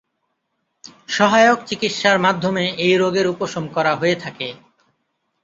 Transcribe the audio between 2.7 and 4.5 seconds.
এই রোগের উপশম করা হয়ে থাকে।